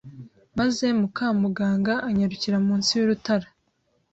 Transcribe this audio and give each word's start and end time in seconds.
maze 0.57 0.85
Mukamuganga 0.99 1.93
anyarukira 2.09 2.57
munsi 2.67 2.91
y'urutara 2.97 3.47